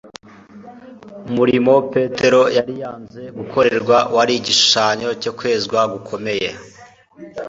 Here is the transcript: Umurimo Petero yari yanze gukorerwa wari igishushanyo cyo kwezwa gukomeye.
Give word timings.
Umurimo 1.29 1.73
Petero 1.93 2.41
yari 2.57 2.73
yanze 2.81 3.21
gukorerwa 3.37 3.97
wari 4.15 4.33
igishushanyo 4.39 5.09
cyo 5.21 5.31
kwezwa 5.39 5.79
gukomeye. 5.93 6.49